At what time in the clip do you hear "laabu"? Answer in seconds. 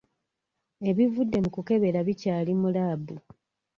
2.75-3.15